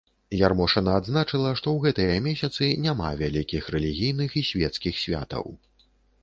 Ярмошына 0.37 0.93
адзначыла, 1.01 1.51
што 1.59 1.67
ў 1.75 1.91
гэтыя 1.91 2.15
месяцы 2.29 2.71
няма 2.87 3.11
вялікіх 3.21 3.69
рэлігійных 3.77 4.39
і 4.43 4.45
свецкіх 4.49 4.99
святаў. 5.05 5.45